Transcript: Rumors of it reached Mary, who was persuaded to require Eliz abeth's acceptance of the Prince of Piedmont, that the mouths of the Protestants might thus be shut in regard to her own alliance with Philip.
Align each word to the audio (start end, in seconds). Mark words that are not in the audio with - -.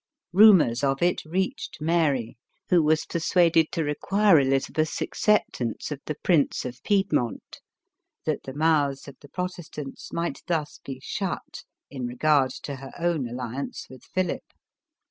Rumors 0.33 0.83
of 0.83 1.03
it 1.03 1.23
reached 1.25 1.79
Mary, 1.79 2.35
who 2.69 2.81
was 2.81 3.05
persuaded 3.05 3.67
to 3.73 3.83
require 3.83 4.39
Eliz 4.39 4.67
abeth's 4.67 4.99
acceptance 4.99 5.91
of 5.91 5.99
the 6.07 6.15
Prince 6.23 6.65
of 6.65 6.81
Piedmont, 6.81 7.61
that 8.25 8.41
the 8.41 8.53
mouths 8.55 9.07
of 9.07 9.15
the 9.21 9.29
Protestants 9.29 10.11
might 10.11 10.41
thus 10.47 10.79
be 10.83 10.99
shut 11.03 11.65
in 11.91 12.07
regard 12.07 12.49
to 12.63 12.77
her 12.77 12.93
own 12.97 13.27
alliance 13.29 13.85
with 13.91 14.03
Philip. 14.05 14.45